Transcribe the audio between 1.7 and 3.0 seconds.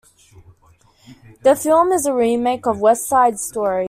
is a remake of